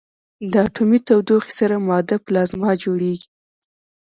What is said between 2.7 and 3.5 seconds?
جوړېږي.